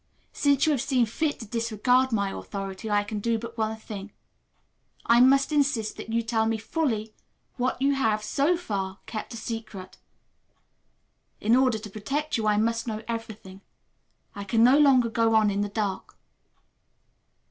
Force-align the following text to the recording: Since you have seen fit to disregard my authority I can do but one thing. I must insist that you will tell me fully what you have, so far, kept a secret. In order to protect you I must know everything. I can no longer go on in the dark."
Since 0.33 0.65
you 0.65 0.71
have 0.71 0.81
seen 0.81 1.05
fit 1.05 1.39
to 1.41 1.45
disregard 1.45 2.11
my 2.11 2.31
authority 2.31 2.89
I 2.89 3.03
can 3.03 3.19
do 3.19 3.37
but 3.37 3.55
one 3.55 3.77
thing. 3.77 4.11
I 5.05 5.21
must 5.21 5.51
insist 5.51 5.95
that 5.97 6.09
you 6.09 6.21
will 6.21 6.27
tell 6.27 6.47
me 6.47 6.57
fully 6.57 7.13
what 7.57 7.79
you 7.79 7.93
have, 7.93 8.23
so 8.23 8.57
far, 8.57 8.97
kept 9.05 9.35
a 9.35 9.37
secret. 9.37 9.99
In 11.39 11.55
order 11.55 11.77
to 11.77 11.87
protect 11.91 12.35
you 12.35 12.47
I 12.47 12.57
must 12.57 12.87
know 12.87 13.03
everything. 13.07 13.61
I 14.33 14.43
can 14.43 14.63
no 14.63 14.79
longer 14.79 15.07
go 15.07 15.35
on 15.35 15.51
in 15.51 15.61
the 15.61 15.69
dark." 15.69 16.17